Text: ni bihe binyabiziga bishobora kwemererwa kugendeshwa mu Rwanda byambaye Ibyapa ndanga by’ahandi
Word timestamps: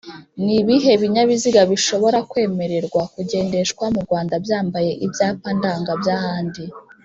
ni 0.45 0.57
bihe 0.67 0.91
binyabiziga 1.01 1.61
bishobora 1.71 2.17
kwemererwa 2.29 3.01
kugendeshwa 3.13 3.85
mu 3.93 3.99
Rwanda 4.05 4.33
byambaye 4.45 4.91
Ibyapa 5.05 5.49
ndanga 5.57 5.91
by’ahandi 6.01 6.63